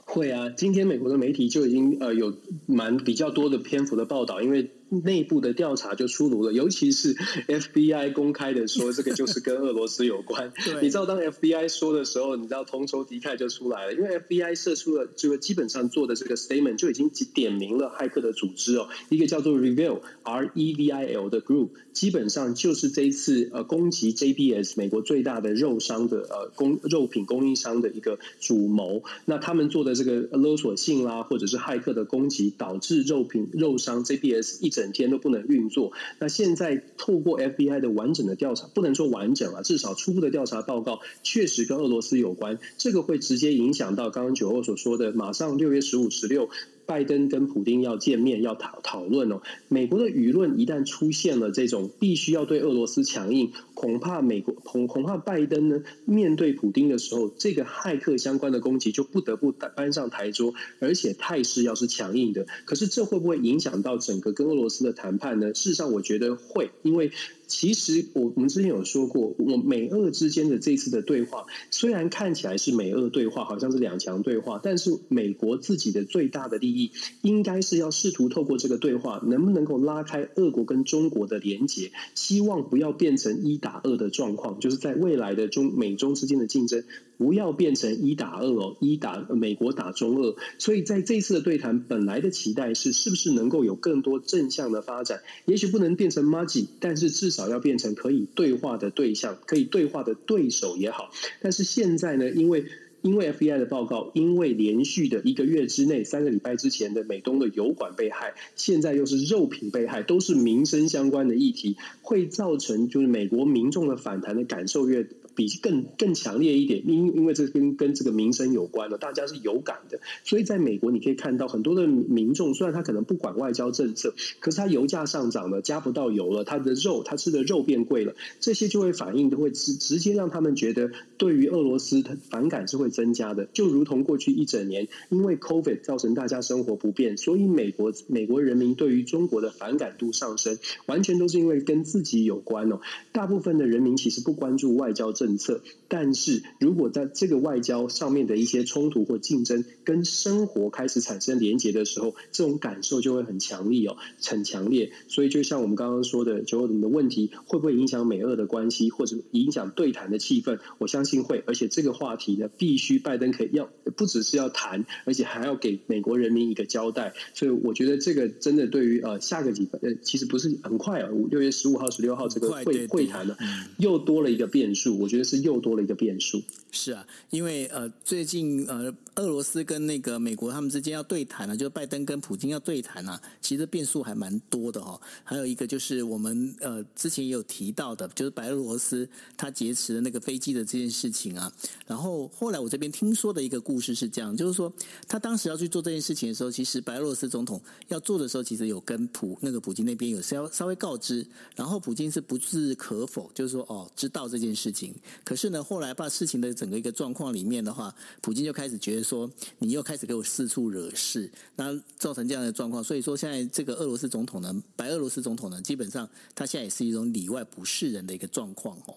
[0.06, 4.71] 会啊，今天美国的媒体就已经呃有蛮比较多的篇幅的报道，因为。
[4.89, 10.54] 内部的调查就出炉了，尤其是 FBI 公开的说，这个就是跟俄罗斯有关。
[10.82, 24.13] 你知道，当 FBI 说的时候，你知道同仇敌忾就出来了，因为 FBI 射出了这个基本上做的这个 statement 就已经点名了骇客的组织哦，一个叫做 Revil R E V I L 的 group，基本上就是这一次呃攻击
[24.13, 29.04] JBS 美国最大的肉商的呃供肉品供应商的一个主谋。
[29.26, 34.71] 那他们做的这个勒索性啦，或者是骇客的攻击，导致肉品肉商 JBS 一。
[34.78, 35.92] 整天都不能运作。
[36.20, 42.60] 那现在透过 FBI 的完整的调查，不能说完整啊，至少初步的调查报告确实跟俄罗斯有关。
[42.78, 46.50] 这个会直接影响到刚刚九欧所说的，马上六月十五、十六。
[46.88, 49.41] 拜登跟普丁要见面，要讨讨论哦。
[49.67, 62.47] 美国的舆论一旦出现了这种必须要对俄罗斯强硬，恐怕美国恐恐怕拜登呢面对普丁的时候，这个骇客相关的攻击就不得不搬上台桌，而且态势要是强硬的。
[62.65, 65.54] 可是这会不会影响到整个跟俄罗斯的谈判呢？
[65.54, 67.12] 事实上，我觉得会，因为。
[67.47, 86.83] 其实我我们之前有说过，我美俄之间的这次的对话，虽然看起来是美俄对话，好像是两强对话，但是美国自己的最大的利益，应该是要试图透过这个对话，能不能够拉开俄国跟中国的连结，希望不要变成一打二的状况，就是在未来的中美中之间的竞争。
[87.17, 95.21] 不要变成一打二哦，一打美国打中俄，所以在这次的对谈，本来的期待是，是不是能够有更多正向的发展？
[95.45, 101.10] 也许不能变成麻吉，但是至少要变成可以对话的对象，可以对话的对手也好。
[101.41, 102.65] 但是现在呢，因为
[103.01, 115.08] 因为 FBI 的报告，因为连续的一个月之内，三个礼拜之前的美东的油管被害，现在又是肉品被害，都是民生相关的议题，会造成就是美国民众的反弹的感受越。
[115.38, 120.00] 比更更强烈一点，因因为这跟跟这个民生有关了，大家是有感的。
[120.23, 133.47] 所以在美国，你可以看到很多的民众，虽然他可能不管外交政策，可是他油价上涨了，加不到油了，他的肉他吃的肉变贵了，这些就会反映都会直直接让他们觉得对于俄罗斯他反感是会增加的。
[133.54, 142.80] 就如同过去一整年，因为 COVID 造成大家生活不便，所以美国美国人民对于中国的反感度上升，完全都是因为跟自己有关哦。
[143.12, 145.27] 大部分的人民其实不关注外交政。
[145.28, 154.94] 政策，但是如果在这个外交上面的一些冲突或竞争跟生活开始产生连结的时候，这种感受就会很强烈哦，很强烈。
[155.10, 160.60] 所以就像我们刚刚说的，九欧你的问题会不会影响美俄的关系，或者影响对谈的气氛？
[160.78, 167.13] 我相信会，而且这个话题呢，必须拜登可以要不只是要谈，而且还要给美国人民一个交代。
[167.34, 173.36] 所以我觉得这个真的对于呃下个礼拜呃其实不是很快啊，五六月十五号、十六号这个会会谈呢，
[173.78, 174.98] 又多了一个变数。
[174.98, 175.16] 我觉得。
[175.17, 176.41] 就是又多了一个变数。
[176.71, 185.01] 是啊，因为呃，最近呃，俄罗斯跟那个美国他们之间要对谈呢，就是拜登跟普京要对谈啊，其实变数还蛮多的哈、哦。
[185.23, 191.51] 还有一个就是我们呃之前也有提到的，就是白俄罗斯他劫持的那个飞机的这件事情啊。
[191.88, 194.71] 然后后来我这边听说的一个故事是这样，就是说
[195.08, 201.25] 他当时要去做这件事情的时候，其实白俄罗斯总统要做的时候，其实有跟普那个普京那边有稍稍微告知，
[201.56, 204.93] 然后普京是不置可否，就是说哦知道这件事情。
[205.24, 212.84] 可是呢，后来把事情的整个一个状况里面的话，普京就开始觉得说，你又开始给我四处惹事，那造成这样的状况。
[212.84, 218.96] 所以说，现在这个俄罗斯总统呢，白俄罗斯总统呢，基本上他现在也是一种里外不是人的一个状况哦。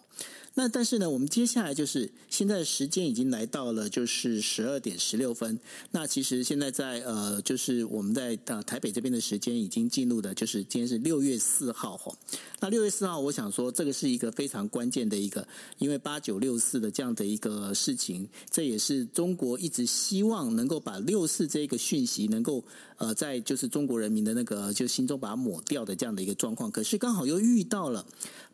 [0.54, 5.58] 那但是呢，我们接下来就是现在时间已经来到了就是十二点十六分。
[5.92, 12.12] 那其实现在在呃，就是我们在呃台北这边的时间已经进入的，就是今天是六月四号哈。
[12.58, 15.46] 那六月四号，我想说这个是一个非常关键的一个，
[15.78, 22.62] 因为八九六四的这样的一个事情，这也是中国一直希望能够把六四这个讯息能够
[22.98, 26.70] 呃在就是中国人民的那个就心中把它抹掉的这样的一个状况。
[26.70, 28.04] 可是刚好又遇到了。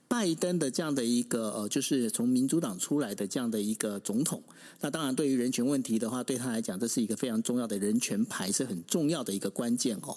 [0.08, 4.42] 拜登的这样的一个呃，就是从民主党出来的这样的一个总统，
[4.80, 10.16] 那当然对于人权问题的话，对他来讲，这是一个非常重要的人权牌，是很重要的一个关键哦。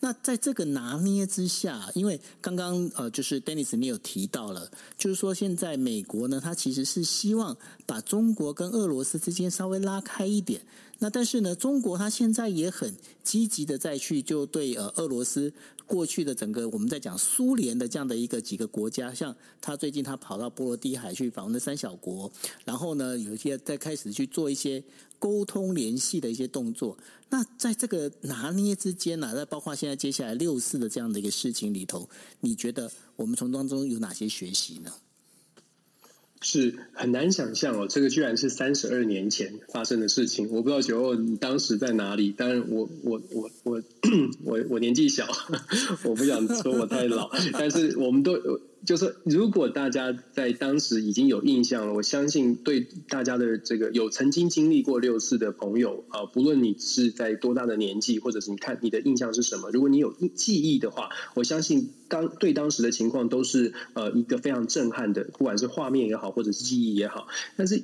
[0.00, 10.62] 那在这个拿捏之下，因为刚刚呃，就是 Dennis 你有提到了，就是说现在美国呢，他其实是希望把中国跟俄罗斯之间稍微拉开一点。
[10.98, 15.52] 那但是呢，中国他现在也很积极的再去就对呃俄罗斯
[15.84, 22.32] 过去的整个我们在讲苏联的这样的一个几个国家，像他最近他跑到波罗的海去访问的三小国，
[22.64, 24.82] 然后呢有一些在开始去做一些
[25.18, 26.96] 沟通联系的一些动作。
[27.28, 32.08] 那在这个拿捏之间呢，在包括现在接下来六四的这样的一个事情里头，
[32.40, 34.92] 你觉得我们从当中有哪些学习呢？
[36.42, 40.48] 是很难想象哦，这个居然是三十二年前发生的事情。
[40.50, 43.82] 我不知道九欧你当时在哪里，但是我我我我
[44.44, 45.26] 我我年纪小，
[46.04, 48.38] 我不想说我太老，但是我们都。
[48.86, 67.82] 就是如果大家在当时已经有印象了，我相信对大家的这个有曾经经历过六四的朋友啊，不论你是在多大的年纪，或者是你看你的印象是什么，如果你有记忆的话，我相信当对当时的情况都是呃一个非常震撼的，不管是画面也好，或者是记忆也好，但是。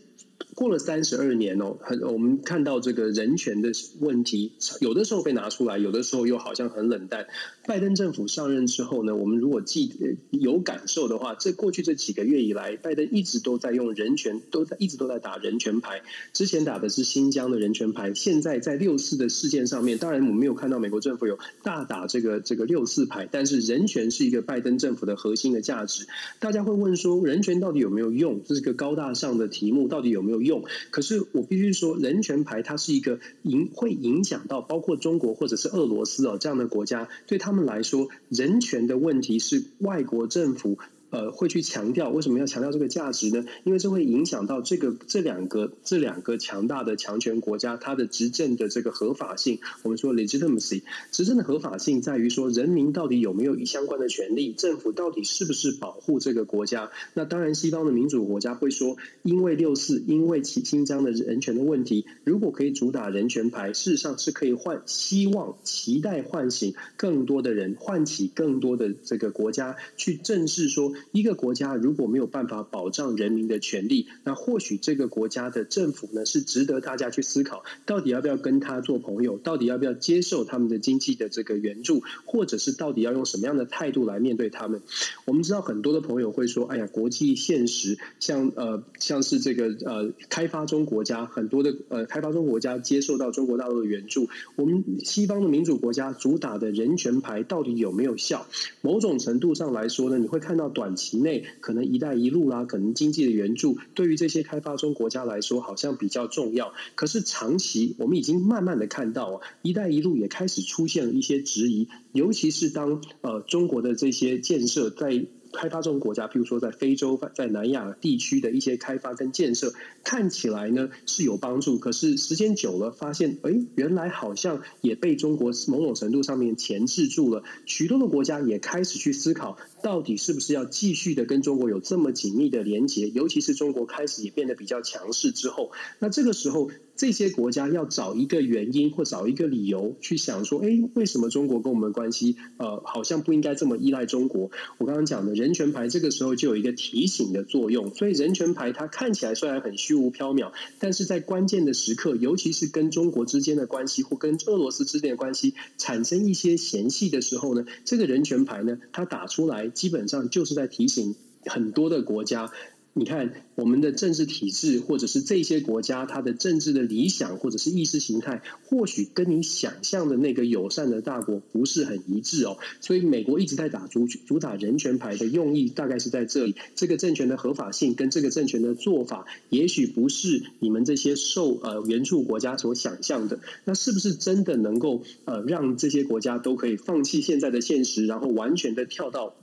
[0.54, 7.26] 过了三十二年哦，很我们看到这个人权的问题，有的时候被拿出来，有的时候又好像很冷淡。
[7.66, 9.90] 拜登政府上任之后呢，我们如果记
[10.30, 16.02] 有感受的话，这过去这几个月以来，拜登一直都在用人权，都在一直都在打人权牌。
[16.34, 26.06] 之前打的是新疆的人权牌，现在在六四的事件上面，当然我们没有看到美国政府有大打这个这个六四牌，但是人权是一个拜登政府的核心的价值。
[26.40, 28.42] 大家会问说，人权到底有没有用？
[28.44, 30.42] 这是个高大上的题目，到底有没有？
[30.42, 30.51] 用，
[30.90, 40.78] 可是我必须说，人权牌它是一个影会影响到包括中国或者是俄罗斯哦这样的国家，对他们来说，人权的问题是外国政府。
[41.12, 43.44] 呃，会去强调为什么要强调这个价值呢？
[43.64, 49.58] 因为这会影响到这个这两个这两个强大的强权国家它的执政的这个合法性。
[49.82, 56.90] 我们说 legitimacy，执政的合法性在于说人民到底有没有相关的权利，政府到底是不是保护这个国家？
[57.12, 70.94] 那当然，西方的民主国家会说，因为六四，因为其新疆的人权的问题，如果可以主打人权牌，事实上是可以唤希望期待唤醒更多的人，唤起更多的这个国家去正视说。
[71.10, 84.80] 一个国家如果没有办法保障人民的权利，那或许这个国家的政府呢是值得大家去思考，到底要不要跟他做朋友，到底要不要接受他们的经济的这个援助，或者是到底要用什么样的态度来面对他们？
[85.24, 98.46] 我们知道很多的朋友会说：“哎呀，国际现实，像呃像是这个呃开发中国家，很多的呃开发中国家接受到中国大陆的援助，我们西方的民主国家主打的人权牌到底有没有效？
[98.80, 106.72] 某种程度上来说呢，你会看到短期内可能‘一带一路’啦，可能经济的援助对于这些开发中国家来说好像比较重要。
[106.94, 115.26] 可是长期，我们已经慢慢的看到啊，‘一带一路’也开始出现了一些质疑，尤其是当呃中国的这些建设在。
[115.54, 127.44] 开发中国家，譬如说在非洲、在南亚地区的一些开发跟建设，看起来呢是有帮助，可是时间久了，发现哎，原来好像也被中国某种程度上面钳制住了。
[127.66, 133.08] 许多的国家也开始去思考，到底是不是要继续的跟中国有这么紧密的连结？
[133.08, 136.70] 尤其是中国开始也变得比较强势之后，那这个时候。
[136.94, 144.50] 这些国家要找一个原因或找一个理由去想说，哎，为什么中国跟我们关系，呃，好像不应该这么依赖中国？
[144.78, 147.94] 我刚刚讲的人权牌，这个时候就有一个提醒的作用。
[147.94, 161.14] 所以人权牌它看起来虽然很虚无缥缈，但是在关键的时刻，尤其是跟中国之间的关系或跟俄罗斯之间的关系产生一些嫌隙的时候呢，这个人权牌呢，它打出来基本上就是在提醒
[161.44, 162.50] 很多的国家。
[162.94, 172.58] 你看，我们的政治体制，或者是这些国家，它的政治的理想，或者是意识形态，或许跟你想象的那个友善的大国不是很一致哦。
[172.82, 176.54] 所以，美国一直在打主主打人权牌的用意，大概是在这里。
[176.74, 183.40] 这个政权的合法性跟这个政权的做法，也许不是你们这些受呃援助国家所想象的。
[183.64, 189.34] 那是不是真的能够呃让这些国家都可以放弃现在的现实，然后完全的跳到？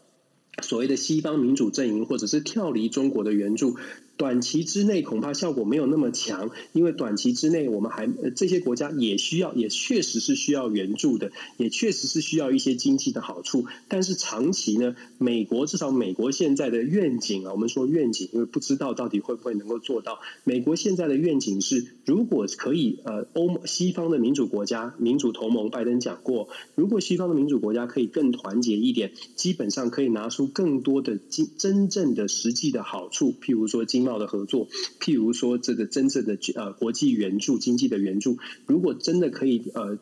[0.61, 3.77] 所谓的西方民主阵营，或者是跳离中国的援助，
[4.19, 8.05] 短期之内恐怕效果没有那么强，因为短期之内我们还
[8.35, 13.65] 这些国家也需要，也确实是需要援助的，也确实是需要一些经济的好处。
[13.87, 20.19] 但是长期呢，美国至少美国现在的愿景啊，我们说愿景，因为不知道到底会不会能够做到。
[20.43, 34.08] 美国现在的愿景是，如果可以，呃，欧盟西方的民主国家、民主同盟，拜登讲过，如果西方的民主国家可以更团结一点，基本上可以拿出更多的经真正的实际的好处，譬如说经。
[34.09, 34.67] 到的合作，
[34.99, 39.99] 譬如说这个真正的呃国际援助、经济的援助，如果真的可以呃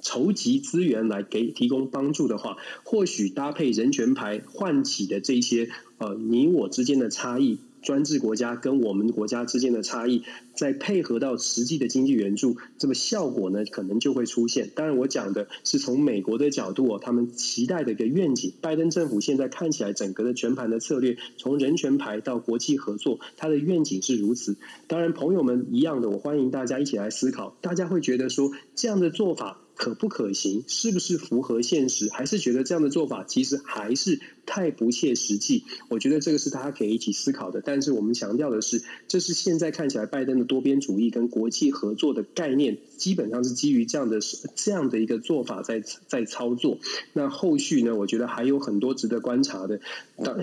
[0.00, 7.58] 筹集资源来给提供帮助的话，或许搭配人权牌唤起的这些呃你我之间的差异。
[7.82, 10.22] 专制国家跟我们国家之间的差异，
[10.54, 14.70] 再配合到实际的经济援助，这么效果呢，可能就会出现。
[14.74, 18.52] 当然，我讲的是从美国的角度哦，他们期待的一个愿景。
[18.60, 24.56] 拜登政府现在看起来整个的全盘的策略，从人权牌到国际合作，他的愿景是如此。
[24.86, 27.56] 当然，朋友们一样的，我欢迎大家一起来思考。
[27.60, 30.62] 大家会觉得说，这样的做法可不可行？
[30.68, 32.08] 是不是符合现实？
[32.10, 34.20] 还是觉得这样的做法其实还是？
[34.44, 37.62] 太不切实际，我觉得这个是大家可以一起思考的。
[37.64, 44.18] 但是我们强调的是，这是现在看起来拜登的多边主义跟国际合作的概念，基本上是基于这样的
[44.56, 46.78] 这样的一个做法在在操作。
[47.12, 49.80] 那后续呢，我觉得还有很多值得观察的，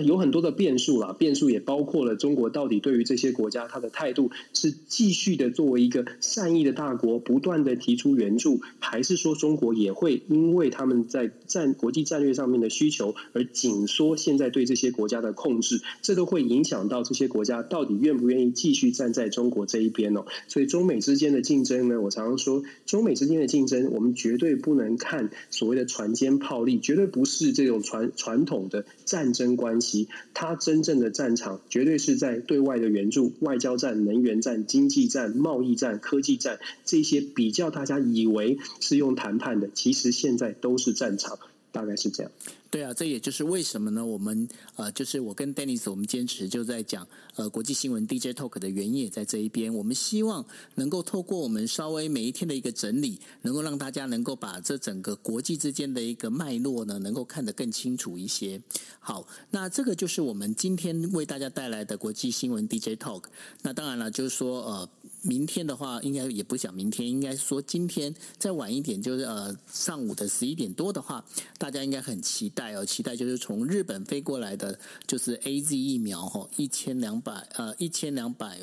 [0.02, 1.14] 有很多的变数啦。
[1.18, 13.86] 变数也包括了中国到底对于这些国家它的态度是继续的作为一个善意的大国，不断的提出援助，还是说中国也会因为他们在战国际战略上面的需求而紧。
[13.90, 20.24] 说现在对这些国家的控制，这都会影响到这些国家到底愿不愿意继续站在中国这一边哦。
[20.48, 30.08] 所以中美之间的竞争呢，我常常说，中美之间的竞争，我们绝对不能看所谓的船坚炮利，绝对不是这种传传统的战争关系。
[30.32, 41.38] 它真正的战场，绝对是在对外的援助、外交战、能源战、经济战、贸易战、科技战这些比较大家以为是用谈判的，其实现在都是战场，
[41.72, 42.30] 大概是这样。
[42.70, 44.06] 对啊，这也就是为什么呢？
[44.06, 47.04] 我们呃，就是我跟 Dennis，我们坚持就在讲
[47.34, 49.74] 呃国际新闻 DJ Talk 的原因也在这一边。
[49.74, 50.46] 我们希望
[50.76, 58.62] 能够透过我们稍微每一天的一个整理，能够让大家能够把这整个国际之间的一个脉络呢，能够看得更清楚一些。
[59.00, 63.24] 好，那这个就是我们今天为大家带来的国际新闻 DJ Talk。
[63.62, 64.88] 那当然了，就是说呃，
[65.22, 71.24] 明天的话，应该也不想明天，应该说今天再晚一点，就是呃上午的十一点多的话，
[71.58, 72.74] 大家应该很期待。
[72.74, 78.58] 哦期待，就是从日本飞过来的，就是 AZ 疫苗哈，一千两百呃一千两百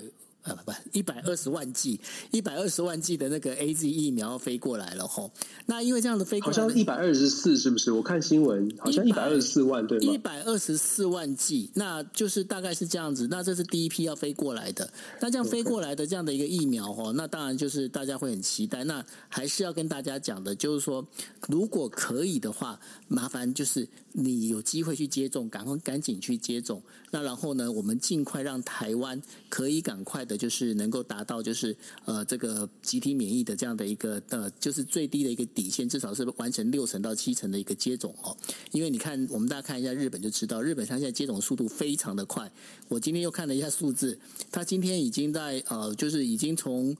[0.47, 1.99] 呃不不一百二十万剂
[2.31, 5.31] 一百二十万剂的那个 A Z 疫苗飞过来了吼。
[5.65, 7.91] 那因为这样的飞过来好像一百二十四是不是？
[7.91, 10.13] 我看新闻好像一百二十四万对吗？
[10.13, 13.27] 一百二十四万剂，那就是大概是这样子。
[13.29, 14.89] 那这是第一批要飞过来的。
[15.19, 18.83] 那这样飞过来的这样的一个疫苗哦，那当然就是大家会很期待。
[18.85, 21.05] 那还是要跟大家讲的，就是说
[21.47, 23.87] 如果可以的话，麻烦就是
[24.19, 26.81] 你有机会去接种，赶快赶紧去接种。
[27.11, 38.35] 那然后呢，我们尽快让台湾可以赶快的，就是能够达到就是呃这个集体免疫的这样的一个呃，就是最低的一个底线，至少是完成六成到七成的一个接种哦。
[38.71, 42.51] 因为你看，我们大家看一下日本就知道，日本它现在接种速度非常的快。
[42.87, 44.17] 我今天又看了一下数字，
[44.51, 46.97] 它今天已经在呃，就是已经从。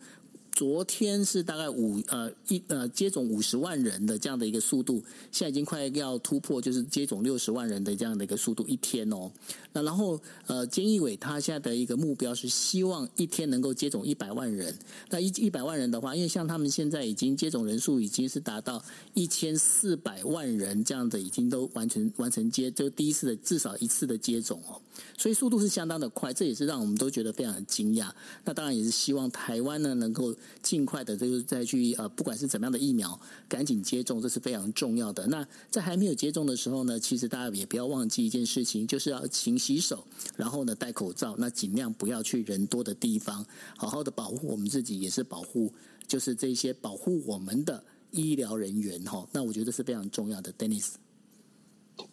[0.58, 9.32] 昨天是大概五呃一呃接种五十万人的这样的一个速度，现在已经快要突破，就是接种六十万人的这样的一个速度一天哦。
[9.74, 14.76] 那然后呃，菅义伟他现在的一个目标是希望一天能够接种一百万人。
[15.12, 18.84] 那一一百万人的话，因为像他们现在已经接种人数已经是达到
[19.14, 24.82] 一千四百万人这样的，已经都完成完成接就第一次的至少一次的接种哦。
[25.18, 28.10] 所以速度是相当的快，这也是让我们都觉得非常的惊讶。
[28.46, 30.36] 那当然也是希望台湾呢能够。
[30.62, 33.18] 尽快的，就是再去呃，不管是怎么样的疫苗，
[33.48, 35.26] 赶紧接种，这是非常重要的。
[35.28, 43.46] 那在还没有接种的时候呢，其实大家也不要忘记一件事情，就是要勤洗手，然后呢戴口罩，那尽量不要去人多的地方，
[43.78, 45.74] 好好的保护我们自己，也是保护
[46.06, 47.82] 就是这些保护我们的
[48.12, 49.26] 医疗人员哈。
[49.32, 51.07] 那我觉得是非常重要的，Denis。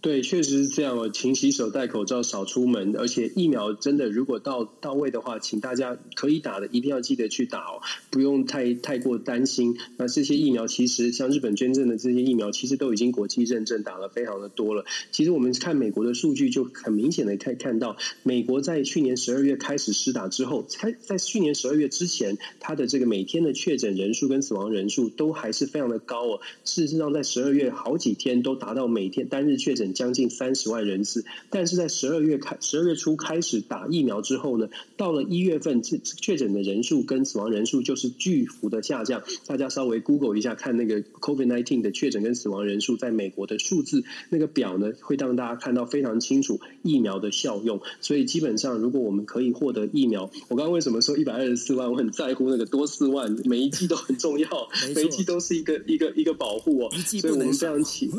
[0.00, 1.08] 对，确实是这样哦。
[1.08, 7.80] 勤洗手、戴口罩、少出门，而且疫苗真的如果到到位的话，请大家可以打的一定要记得去打哦，
[8.10, 9.78] 不用太太过担心。
[9.96, 14.84] 那这些疫苗其实像日本捐赠的这些疫苗，其实都已经国际认证，打了非常的多了。
[15.10, 26.40] 其实我们看美国的数据，就很明显的可以看到，美国在去年十二月开始施打之后，才在去年十二月之前，它的这个每天的确诊人数跟死亡人数都还是非常的高哦。
[26.64, 39.22] 事实上，在十二月好几天都达到每天单日确诊将近三十万人次，但是在十二月开十二月初开始打疫苗之后呢，到了一月份，确确诊的人数跟死亡人数就是巨幅的下降。
[39.46, 47.80] 大家稍微 Google 一下，看那个 COVID nineteen 的确诊跟死亡人数在美国的数字，那个表呢，会让大家看到非常清楚疫苗的效用。
[48.00, 51.90] 所以基本上，如果我们可以获得疫苗，我刚刚为什么说一百二十四万？
[51.90, 54.48] 我很在乎那个多四万，每一剂都很重要，
[54.94, 56.90] 每一剂都是一个一个一个保护哦。
[56.92, 58.10] 所以我们非常请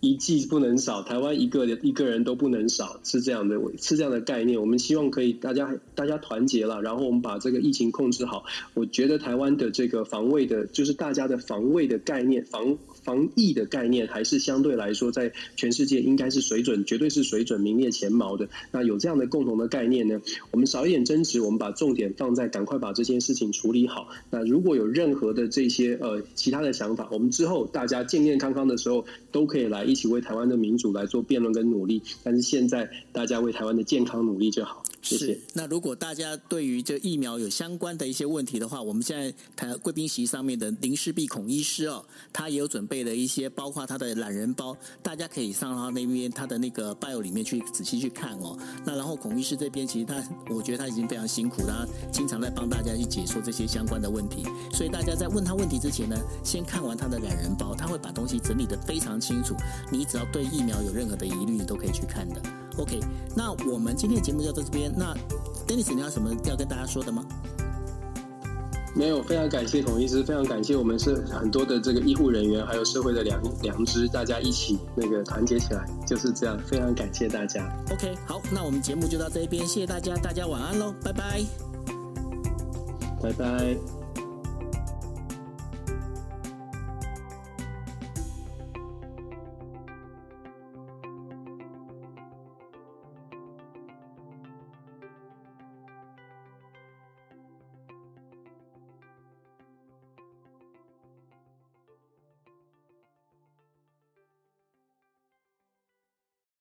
[0.00, 0.95] 一剂不能少。
[1.02, 4.60] 台湾一个一个人都不能少，是这样的，是这样的概念。
[4.60, 8.44] 我们希望可以大家大家团结了，然后我们把这个疫情控制好。
[8.74, 18.48] 我觉得台湾的这个防卫的，就是大家的防卫的概念，防防疫的概念，还是相对来说在全世界应该是水准，绝对是水准名列前茅的。
[18.72, 24.08] 那有这样的共同的概念呢，我们少一点争执，我们把重点放在赶快把这件事情处理好。
[24.30, 34.82] 那如果有任何的这些呃其他的想法，我们之后大家健健康康的时候，都可以来一起为台湾的民主来做辩论跟努力，但是现在大家为台湾的健康努力就好。
[35.14, 35.40] 是。
[35.52, 48.58] 那如果大家对于这疫苗有相关的一些问题的话，我们现在台贵宾席上面的林氏璧孔医师哦，他也有准备了一些，包括他的懒人包，大家可以上他那边他的那个 bio 里面去仔细去看哦。
[48.84, 59.54] 那然后孔医师这边其实他，我觉得他已经非常辛苦，他经常在帮大家去解说这些相关的问题，所以大家在问他问题之前呢，先看完他的懒人包，他会把东西整理的非常清楚。
[59.90, 62.40] 你只要对疫苗有任何的疑虑，你都可以去看的。
[62.78, 63.00] OK，
[63.34, 64.92] 那我们今天的节目就到这边。
[64.96, 65.14] 那
[65.66, 67.24] Dennis，你有什么要跟大家说的吗？
[68.94, 76.58] 没有，非常感谢孔医师，非常感谢我们是很多的这个医护人员，还有社会的良良知，大家一起那个团结起来，就是这样。
[76.60, 77.70] 非常感谢大家。
[77.92, 81.44] OK，好，那我们节目就到这边，谢谢大家，大家晚安喽，拜拜，
[83.22, 83.95] 拜拜。